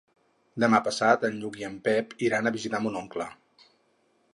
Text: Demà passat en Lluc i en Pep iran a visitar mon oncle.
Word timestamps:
Demà 0.63 0.79
passat 0.87 1.27
en 1.29 1.37
Lluc 1.43 1.61
i 1.61 1.67
en 1.69 1.77
Pep 1.89 2.19
iran 2.31 2.49
a 2.49 2.55
visitar 2.59 2.85
mon 2.87 3.01
oncle. 3.05 3.31